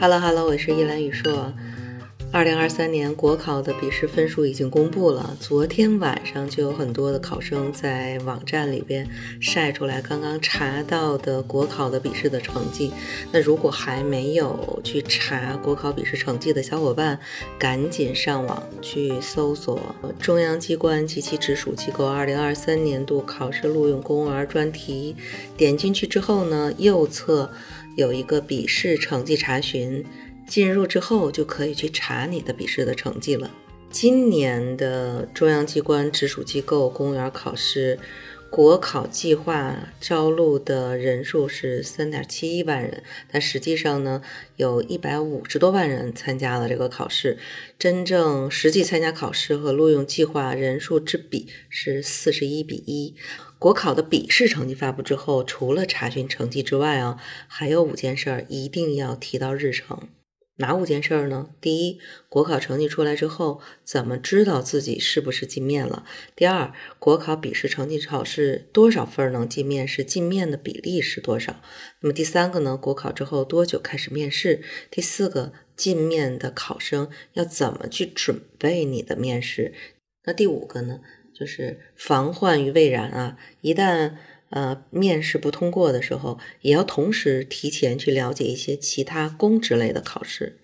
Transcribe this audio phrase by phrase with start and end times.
[0.00, 1.52] Hello Hello，我是依兰语硕。
[2.30, 9.08] 二零二三年国考的笔试分数已经公布了，昨天晚上就有很多的考生在网站里边
[9.40, 12.92] 晒出来刚刚查到的国考的笔试的成绩。
[13.32, 17.18] 那如果还没有去查国考笔试成绩的小伙伴，
[17.58, 19.80] 赶紧上网去搜索
[20.20, 25.16] 中央机关及其直属机构二零二三年度考试录用公务员专题。
[25.56, 27.50] 点进去之后呢，右侧
[27.96, 30.04] 有一个笔试成绩查询。
[30.48, 33.50] 进入之后就可以去查你的笔试的成绩了。
[33.90, 37.98] 今年的中央机关直属机构公务员考试
[38.50, 44.22] 国考计划招录的人数是三点七一万人，但实际上呢，
[44.56, 47.38] 有一百五十多万人参加了这个考试。
[47.78, 53.14] 真正实际参加考试和录用计划人数之比是四十一比一。
[53.58, 60.08] 国考的笔试成绩发布之后，除了查询成绩之外啊，还有五件事儿一定要提到日程。
[60.58, 61.50] 哪五件事儿呢？
[61.60, 66.04] 第一，国考成绩出来之后，怎么知道自己是不是进面了？
[66.34, 70.02] 第二，国考笔试成绩考试多少分能进面试？
[70.02, 71.60] 进面的比例是多少？
[72.00, 72.76] 那么第三个呢？
[72.76, 74.62] 国考之后多久开始面试？
[74.90, 79.72] 第四个，进面的考生要怎么去准备你的面试？
[80.24, 81.00] 那第五个呢？
[81.32, 83.38] 就是防患于未然啊！
[83.60, 84.14] 一旦
[84.50, 90.58] 呃，面试不通过的时候，也要同时提前去了解一些其他公职类的考试。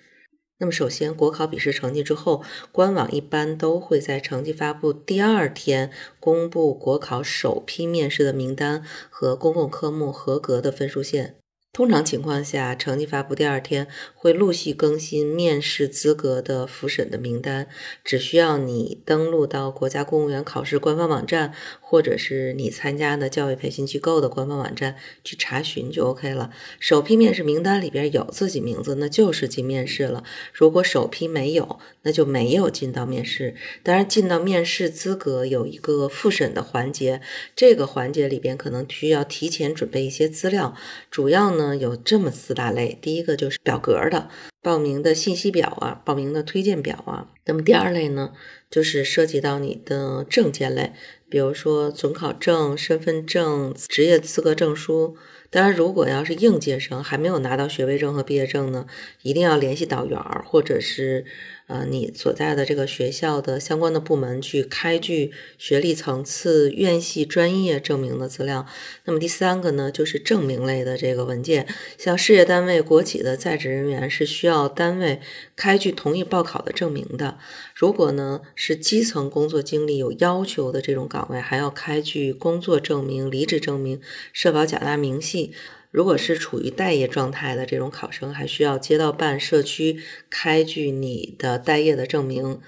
[0.59, 5.91] 那么，首先，国考笔试成绩之后，官网一般都会在成绩发布第二天
[6.21, 11.35] 公布国考首批面试的名单和公共科目合格的分数线。
[11.73, 17.67] 通常情况下，成绩发布第二天会陆续更新面试资格的复审的名单，
[18.05, 21.53] 只需要你登录到国家公务员考试官方网站，
[21.95, 26.51] 或者是你参加的教育培训机构的官方网站去查询就 OK 了。
[26.81, 33.55] 首批面试名单里边有自己名字，那就是进面试了；如果首批没有，那就没有进到面试。
[33.85, 37.21] 当然，进到面试资格有一个复审的环节，
[37.55, 40.75] 这个环节里边可能需要提前准备一些资料，
[41.09, 41.77] 主要呢。
[41.77, 44.29] 有这么四大类，第一个就是表格的
[44.63, 47.29] 报名的信息表啊，报名的推荐表啊。
[47.45, 48.33] 那么第二类呢，
[48.71, 50.93] 就是涉及到你的证件类，
[51.35, 55.17] 比如说准考证、身份证、职业资格证书。
[55.51, 58.87] 当然，如果要是应届生还没有拿到学位证和毕业证呢，
[59.23, 61.25] 一定要联系导员或者是。
[61.67, 68.67] 呃，你所在的这个学校的相关的部门去开具学历层次、院系、专业证明的资料。
[69.05, 71.67] 那么第三个呢，就是证明类的这个文件，
[71.97, 75.21] 像事业单位、国企的在职人员是需要单位
[75.57, 77.39] 开具同意报考的证明的。
[77.75, 84.01] 如果呢是基层工作经历有要求的这种岗位，还要开具工作证明、离职证明、
[84.35, 85.53] 社保缴纳明细。
[85.95, 92.61] 如果是处于待业状态的这种考生，还需要街道办、社区开具你的待业的证明。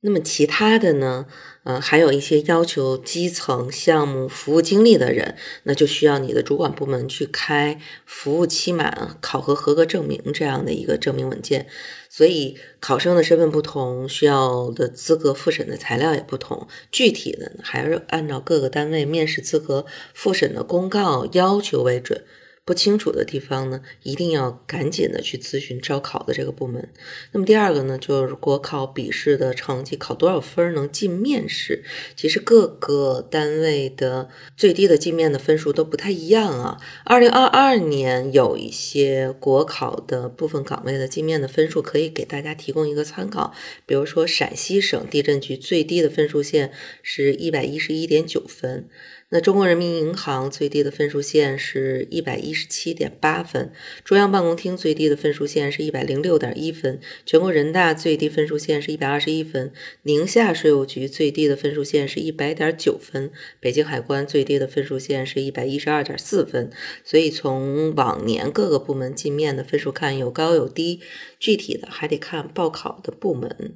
[0.00, 1.26] 那么其他的呢？
[1.62, 11.68] 呃，还有一些要求基层项目服务经历的人，那就需要你的主管部门去开服务期满考核合格证明这样的一个证明文件。
[12.10, 16.66] 所以考生的身份不同，需要的资格复审的材料也不同。
[16.90, 22.24] 具体的还是按照各个单位面试资格复审的公告要求为准。
[22.66, 26.88] 不清楚的地方呢，一定要赶紧的去咨询招考的这个部门。
[27.30, 31.84] 那么第二个呢，就是国考笔试的成绩考多少分能进面试？
[32.16, 36.80] 其实各个单位的最低的进面的分数都不太一样啊。
[37.04, 43.54] 二零二二年有一些国考的部分岗位的进面的分数可以给大家提供一个参考，
[43.86, 48.88] 比如说陕西省地震局最低的分数线是一百一十一点九分。
[49.28, 53.72] 那中国人民银行最低的分数线是一百一十七点八分，
[54.04, 59.72] 中央办公厅最低的分数线是一百零六点一分，全国人大最低分数线是一百二十一分，
[60.02, 66.70] 宁夏税务局最低的分数线是一百点九分，北京海关最低的分数线是一百一十二点四分。
[67.02, 71.00] 所以从往年各个部门进面的分数看，有高有低，
[71.40, 73.74] 具体的还得看报考的部门。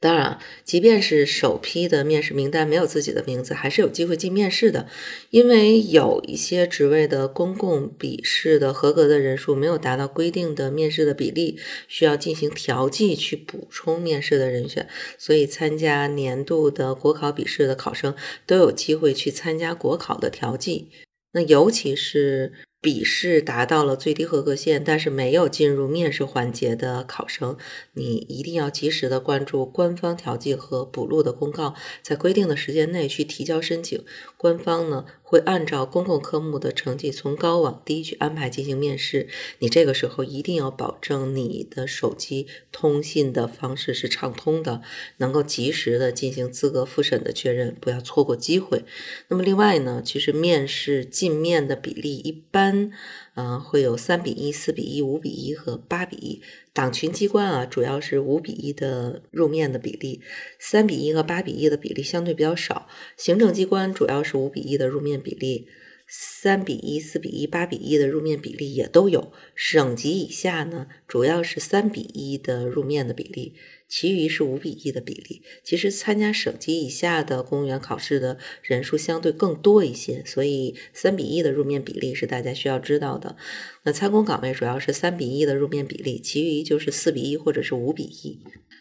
[0.00, 4.86] 当然，即便是首批的面试名单没有自己的名字，还是有机会进面试的。
[5.30, 11.58] 因为有一些职位的公共笔试的合格的人数没有达到规定的面试的比例，
[11.88, 18.14] 需要进行调剂去补充面试的人选，所以参加年度的国考笔试的考生
[18.46, 20.90] 都有机会去参加国考的调剂。
[21.32, 22.52] 那尤其是。
[22.80, 27.56] 笔试达到了最低合格线，但是没有进入面试环节的考生，
[27.94, 34.04] 你一定要及时的关注官方调剂和补录的公告，在规定的时间内去提交申请，
[34.38, 39.28] 官方呢会按照公共科目的成绩从高往低去安排进行面试。
[39.58, 44.80] 你这个时候一定要保证你的手机通信的方式是畅通的，
[45.18, 48.84] 能够及时的进行资格复审的确认，不要错过机会。
[49.26, 52.92] 那么另外呢，其实面试进面的比例一般，
[53.40, 56.42] 嗯，会有三比一、四比一、五比一和八比一。
[56.72, 60.20] 党群机关啊，主要是五比一的入面的比例，
[60.58, 62.88] 三比一和八比一的比例相对比较少。
[63.16, 65.68] 行政机关主要是五比一的入面比例，
[66.08, 69.32] 三比一、四比一、八比一的入面比例也都有。
[69.54, 73.54] 省级以下呢，主要是三比一的入面的比例。
[73.88, 75.42] 其余是五比一的比例。
[75.64, 83.36] 其实参加省级以下的公务员考试的人数相对更多一些，所以三比一的入面比例是大家需要知道的。
[83.84, 88.40] 那参公岗位主要是三比一的入面比例，其余就是四比一或者是五比一。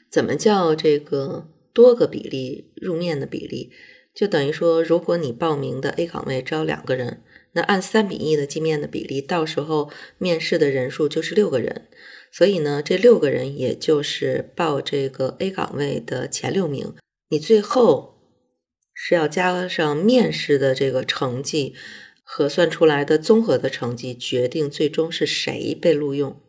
[0.10, 3.72] 怎么叫这个多个比例入面的比例？
[4.14, 7.22] 就等于说，如果你报名的 A 岗位招两个人，
[7.52, 11.88] 那按三比一的进面的比例，到时候面试的人数就是六个人。
[12.32, 16.94] 所以呢，这六个人也就是报这个 A 岗位的前六名，
[17.30, 18.16] 你最后
[18.94, 21.74] 是要加上面试的这个成绩
[22.24, 26.40] 核算出来的综合的成绩，决定最终是谁被录用。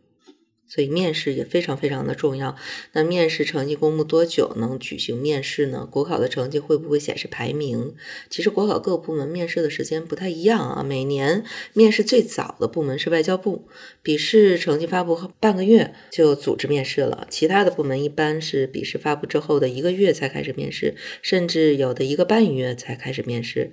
[0.68, 2.54] 所以面试也非常非常的重要。
[2.92, 5.88] 那面试成绩公布多久能举行面试呢？
[5.90, 7.94] 国考的成绩会不会显示排名？
[8.28, 10.82] 其实国考各部门面试的时间不太一样啊。
[10.82, 11.42] 每年
[11.72, 13.66] 面试最早的部门是外交部，
[14.02, 17.26] 笔试成绩发布后半个月就组织面试了。
[17.30, 23.72] 其他的部门一般是笔试发布之后的一个月才开始面试，甚至有的一个半月才开始面试。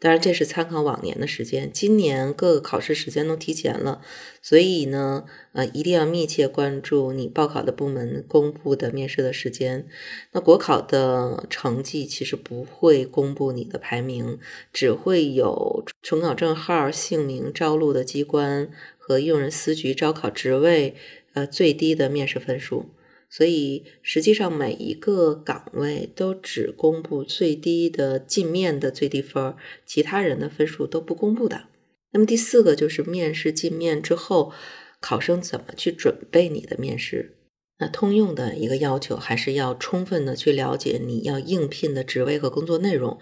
[0.00, 1.70] 当然，这是参考往年的时间。
[1.72, 4.02] 今年各个考试时间都提前了，
[4.42, 9.86] 所以呢，呃，一定要密切关注你报考的部门公布的面试的时间。
[10.32, 14.38] 那国考的成绩其实不会公布你的排名，
[14.72, 18.68] 只会有准考证号、姓名、招录的机关
[18.98, 20.94] 和用人司局招考职位，
[21.32, 22.90] 呃，最低的面试分数。
[23.36, 31.64] 所以实际上每一个岗位都只公布最低的进面的最低分，其他人的分数都不公布的。
[32.12, 34.52] 那么第四个就是面试进面之后，
[35.00, 37.33] 考生怎么去准备你的面试？
[37.78, 43.18] 那通用的一个要求还是要充分的去了解你要应聘的职位和工作内容，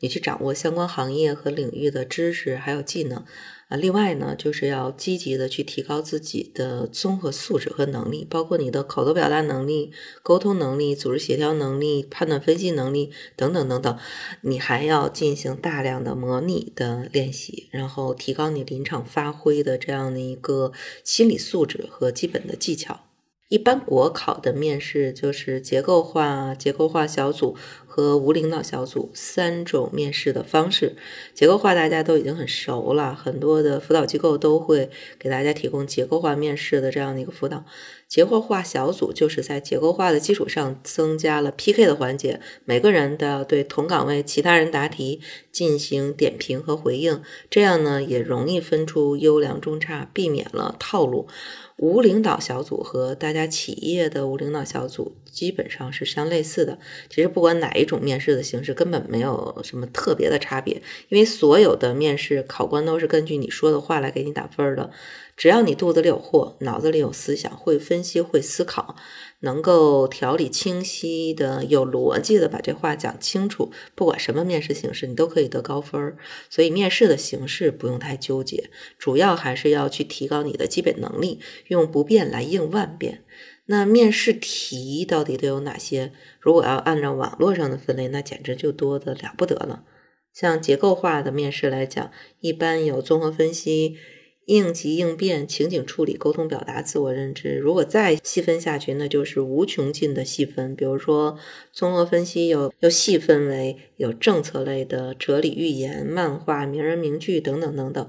[0.00, 3.24] 你去掌握相关行业和领域的知识还有技能。
[3.68, 9.90] 啊，另外呢，就是要积极的去提高自己的综合素质和能力，包括你的口头表达能力、
[10.22, 13.98] 沟通能力、组织协调能力、判断分析能力等等等等。
[14.42, 20.72] 你还要进行大量的模拟的练习，然后提高你临场发挥的这样的一个
[21.02, 23.00] 心理素质和基本的技巧。
[23.48, 27.54] 一般国考的面试就是结构化、结构化小组
[27.86, 30.96] 和无领导小组三种面试的方式。
[31.34, 37.64] 结构化大家都已经很熟了，很多的辅导机构都会给大家提供结构化面试的这样的一个辅导。
[38.08, 45.20] 结构化小组就是在结构化的基础上增加了 PK 的环节，每个人都要对同岗位其他人答题
[45.52, 51.28] 进行点评和回应，这样呢也容易分出优良中差，避免了套路。
[51.76, 56.78] 无领导小组和大家企业的无领导小组基本上是相类似的。
[57.10, 64.90] 其实不管哪一种面试的形式，根本没有什么特别的差别，因为所有的面试考官都是根据你说的话来给你打分的。
[65.36, 68.96] 只要你肚子里有货，脑子里有思想，会分析，会思考。
[69.40, 76.16] 能够条理清晰的、有逻辑的把这话讲清楚，不管什么面试形式，你都可以得高分。
[76.48, 83.22] 所以面试的形式不用太纠结，主要还是要去提高你的基本能力，用不变来应万变。
[83.66, 86.12] 那面试题到底都有哪些？
[86.40, 89.84] 如果要按照网络上的分类，那简直就多的了不得了。
[90.32, 93.96] 像结构化的面试来讲，一般有综合分析。
[94.46, 97.56] 应急应变、情景处理、沟通表达、自我认知。
[97.56, 100.76] 如果再细分下去，那就是无穷尽的细分。
[100.76, 101.38] 比如说，
[101.72, 108.08] 综合分析又又细分为有政策类的、哲理寓言、漫画、名人名句等等等等。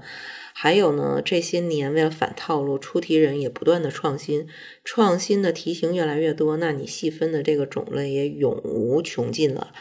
[0.58, 4.46] 还有呢，这些年为了反套路，出题人也不断的创新，
[4.82, 9.74] 创新的题型越来越多，那你细分的这个种类也永无穷尽了。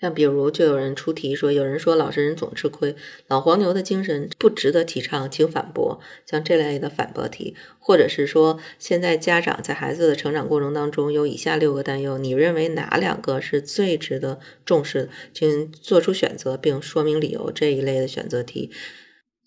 [0.00, 2.94] 像比如，就有人出题说，有人说老实人总吃亏，
[3.26, 5.98] 老黄牛的精神不值得提倡，请反驳。
[6.24, 15.10] 像这类的反驳题，或者是说，现在家长在孩子的成长过程当中有以下六个担忧，你认为哪两个是最值得重视？
[15.34, 17.50] 请做出选择并说明理由。
[17.50, 18.70] 这一类的选择题。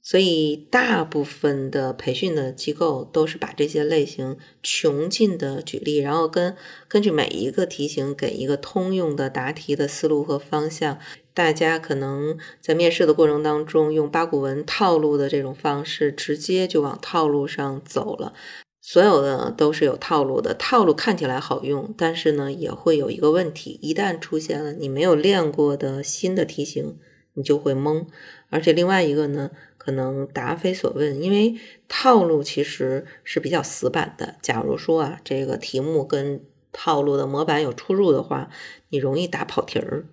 [0.06, 6.58] 所以，大部分的培训的机构都是把这些类型穷尽的举例，然后跟
[6.90, 11.00] 根据每一个题型给一个通用的答题的思路和方向。
[11.34, 18.34] 大家可能在面试的过程当中，用八股文套路的这种方式，直接就往套路上走了。
[18.82, 26.98] 所有的都是有套路的，套路看起来好用，但是呢，也会有一个问题：一旦出现了你没有练过的新的题型，
[27.36, 28.06] 你就会懵。
[28.50, 29.50] 而且另外一个呢？
[29.84, 31.56] 可能答非所问，因为
[31.88, 34.36] 套路其实是比较死板的。
[34.42, 38.50] 假如说啊，这个题目跟套路的模板有出入的话，
[38.90, 40.06] 你容易答跑题儿。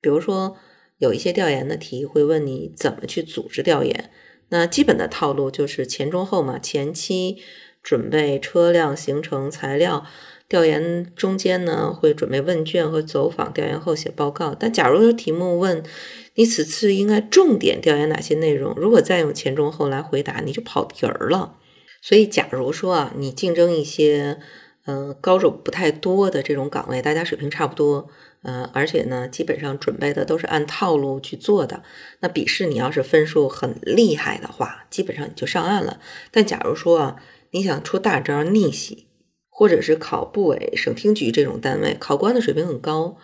[0.00, 0.56] 比如说，
[0.98, 4.10] 有一些调研的题会问你怎么去组织调研，
[4.48, 7.38] 那基本的套路就是前中后嘛，前期
[7.82, 10.04] 准备车辆、行程、材料。
[10.48, 14.54] 调研中间呢，会准备问卷和走访；调研后写报告。
[14.54, 15.82] 但假如说题目问
[16.36, 21.56] 你此次应该重点调研哪些内容，如果再用前中后来回答，你就跑题儿了。
[22.00, 24.38] 所以，假如说啊，你竞争一些
[24.84, 28.08] 呃高手不太多的这种岗位，大家水平差不多，
[28.42, 31.82] 呃，而且呢，基本上准备的都是按套路去做的，
[32.20, 35.98] 那笔试你要是分数很厉害的话，基本上你就上岸了。
[36.30, 37.16] 但假如说啊，
[37.50, 39.04] 你想出大招逆袭。
[39.58, 43.16] 或者是考部委、省厅局这种单位，考官的水平很高。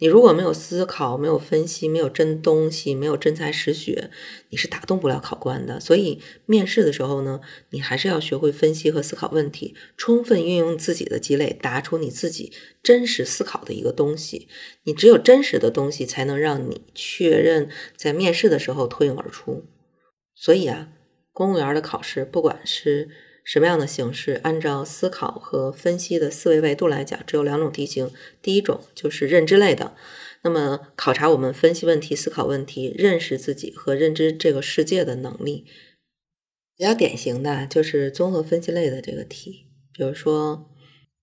[0.00, 4.10] 你如果没有思考、没有分析、没有真东西、没有真才实学，
[4.50, 5.80] 你是打动不了考官的。
[5.80, 7.40] 所以面试的时候呢，
[7.70, 14.46] 你还是要学会分析和思考问题，充分运用自己的积累，答出你自己真实思考的一个东西。
[14.84, 19.64] 你只有真实的东西，才能让你确认在面试的时候脱颖而出。
[20.34, 20.90] 所以啊，
[21.32, 23.08] 公务员的考试，不管是
[23.48, 24.38] 什么样的形式？
[24.42, 28.10] 按照思考和分析的思维维度来讲，只有两种题型。
[28.42, 29.96] 第一种就是认知类的，
[30.42, 35.64] 那么考察我们分析问题、思考问题、认识自己和认知这个世界的能力。
[36.76, 39.64] 比较典型的就是综合分析类的这个题，
[39.94, 40.68] 比如说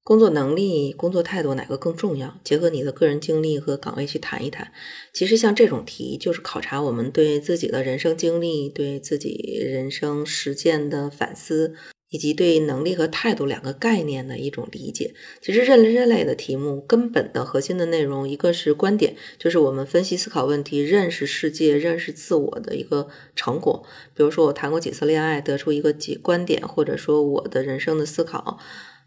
[0.03, 2.39] 工作能力、工作态度哪个更重要？
[2.44, 4.74] 结合你的个人经历和岗位去谈一谈。
[5.13, 11.75] 其实像这种题，就是考察我们对自己的人生经历、对自己人生实践的反思。
[12.09, 15.13] 以及对能力和态度两个概念的一种理解。
[15.41, 23.83] 其实认知类的题目根本的核心的内容，一个是观点，就是我们分析思考问题、认识世界、认识自我的一个成果。
[24.13, 28.59] 比如说我谈过几次恋爱，得出一个几观点，或者说我的人生的思考，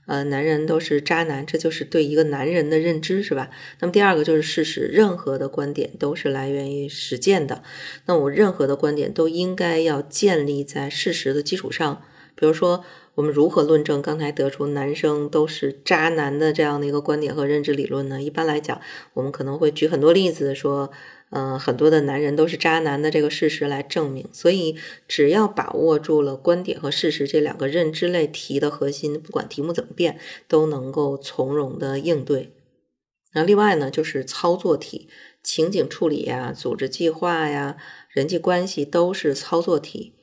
[0.07, 3.51] 呃，男人都是渣男，这就是对一个男人的认知，是吧？
[3.81, 7.63] 那么第二个就是事实，任何的观点都是来源于实践的。
[8.07, 12.03] 那我任何的观点都应该要建立在事实的基础上。
[12.39, 12.85] 比如说，
[13.17, 18.23] 我们如何论证刚才得出男生都是渣男的这样的一个观点和认知理论呢？
[18.23, 18.81] 一般来讲，
[19.15, 20.93] 我们可能会举很多例子，说，
[21.31, 24.25] 嗯，很多的男人都是渣男的这个事实来证明。
[24.33, 24.77] 所以，
[25.09, 32.53] 只要把握住了观点和事实这两个认知类题的核心，不管题目怎么变，都能够从容的应对。
[33.35, 35.09] 那另外呢，就是操作题，
[35.43, 37.77] 情景处理呀、组织计划呀、
[38.09, 40.15] 人际关系都是操作题。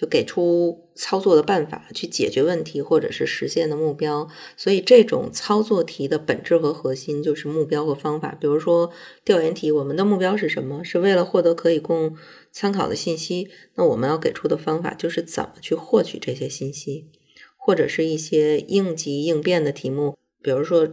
[0.00, 4.26] 就给出操作的办法去解决问题，或者是实现的目标。
[4.56, 8.34] 所以这种操作题的本质和核心就是目标和方法。
[8.40, 8.90] 比如说
[9.26, 10.82] 调研题，我们的目标是什么？
[10.82, 12.16] 是为了获得可以供
[12.50, 13.50] 参考的信息。
[13.74, 17.10] 那我们要给出的方法就是怎么去获取这些信息，
[17.58, 20.88] 或者是一些应急应变的题目，比如说。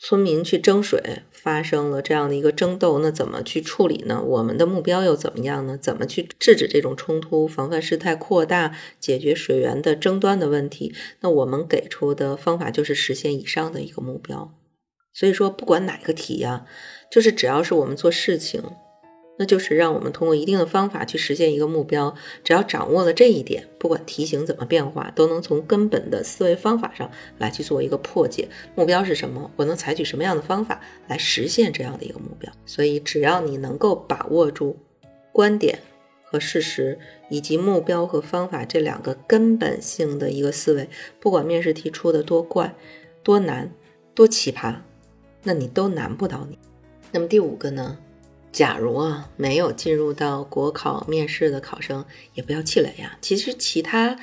[0.00, 4.22] 村民去争水，发生了这样的一个争斗，那怎么去处理呢？
[4.24, 5.76] 我们的目标又怎么样呢？
[5.76, 10.94] 怎么去制止这种冲突，防范事态扩大，解决水源的争端的问题？
[11.20, 14.54] 那我们给出的方法就是实现以上的一个目标。
[15.12, 16.64] 所以说，不管哪个题呀，
[17.10, 18.62] 就是只要是我们做事情。
[19.38, 22.14] 那就是让我们通过一定的方法去实现一个目标。
[22.44, 28.48] 只要掌握了这一点，不管题型怎么变化，都能从根本的思维方法上来去做一个破解。
[28.74, 29.50] 目标是什么？
[29.56, 32.52] 我能采取什么样的方法来实现这样的一个目标？
[32.66, 34.76] 所以，只要你能够把握住
[35.32, 35.78] 观点
[36.24, 36.98] 和事实，
[37.30, 40.88] 以及目标和方法这两个根本性的一个思维，
[41.20, 42.74] 不管面试题出的多怪、
[43.22, 43.72] 多难、
[44.14, 44.74] 多奇葩，
[45.44, 46.58] 那你都难不倒你。
[47.12, 47.98] 那么第五个呢？
[48.52, 53.16] 假如啊，没有进入到国考面试的考生，也不要气馁呀。
[53.20, 54.18] 其实其他，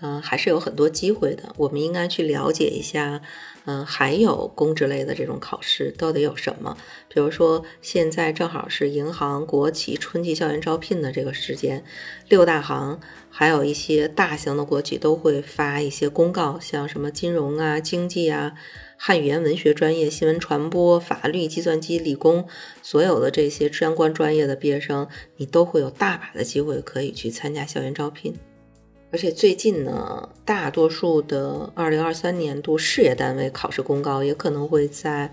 [0.00, 1.54] 嗯，还是有很多机会的。
[1.56, 3.20] 我们应该去了解一下，
[3.66, 6.76] 嗯，还有公职类的这种考试到底有什么？
[7.08, 11.84] 比如说，现在正好是银行、国企春季校园招聘的这个时间，
[12.28, 18.54] 六大行还有一些大型的国企都会发一些公告，像什么金融啊、经济啊。
[19.02, 22.46] 汉语言文学专业、新闻传播、法律、计算机、理工，
[22.82, 28.34] 所有的这些相关专业的毕业生，你都会有大把的机会可以去参加校园招聘。
[29.12, 35.32] 而且最近呢，大多数的二零二三年度事业单位考试公告也可能会在。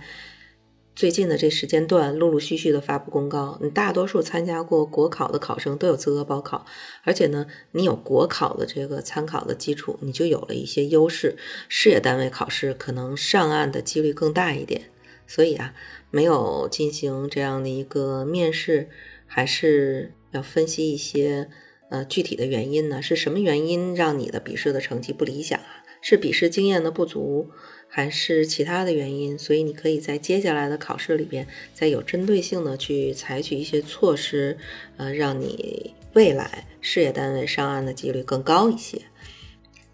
[0.95, 6.65] 最近的这时间段，陆陆续续的发布公告，你大多数参加过国考的考生都有资格报考，
[7.03, 11.37] 而且呢，你有国考的这个参考的基础，你就有了一些优势。
[11.69, 14.89] 事业单位考试可能上岸的几率更大一点，
[15.27, 15.75] 所以啊，
[16.09, 18.89] 没有进行这样的一个面试，
[19.27, 21.47] 还是要分析一些
[21.89, 23.01] 呃具体的原因呢？
[23.01, 25.83] 是什么原因让你的笔试的成绩不理想啊？
[26.01, 27.49] 是笔试经验的不足？
[27.89, 34.57] 还是其他的原因，所以你可以在接下来的考试里边，再有针对性的去采取一些措施，
[34.97, 39.01] 呃，让你未来事业单位上岸的几率更高一些。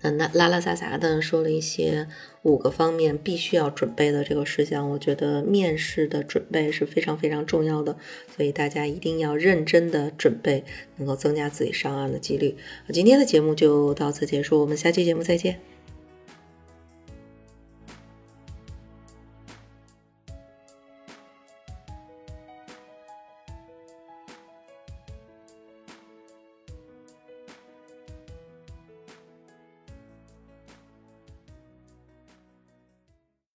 [0.04, 2.08] 嗯，那拉拉杂杂的说了一些
[2.44, 7.98] 五个方面必须要准备的这个事项，我觉得面试的准备是非常非常重要的，
[8.36, 10.64] 所以大家一定要认真的准备，
[10.98, 12.56] 能够增加自己上岸的几率。
[12.90, 15.73] 今天的节目就到此结束，我们下期节目再见。